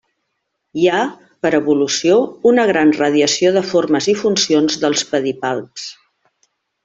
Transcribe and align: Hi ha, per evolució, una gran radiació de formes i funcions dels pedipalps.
Hi 0.83 0.87
ha, 0.91 1.01
per 1.45 1.51
evolució, 1.57 2.15
una 2.53 2.65
gran 2.71 2.93
radiació 3.01 3.53
de 3.59 3.63
formes 3.73 4.07
i 4.15 4.17
funcions 4.23 4.79
dels 4.85 5.05
pedipalps. 5.13 5.85